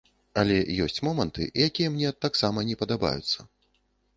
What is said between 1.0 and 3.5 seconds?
моманты, якія мне таксама не падабаюцца.